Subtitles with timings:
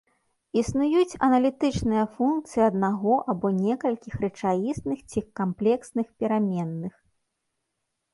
[0.59, 6.93] Існуюць аналітычныя функцыі аднаго або некалькіх рэчаісных ці камплексных пераменных.